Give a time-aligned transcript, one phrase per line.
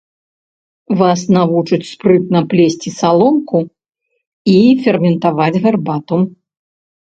[1.01, 3.57] Вас навучаць спрытна плесці саломку
[4.55, 6.17] і ферментаваць гарбату.